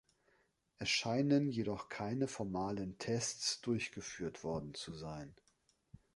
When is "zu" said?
4.73-4.95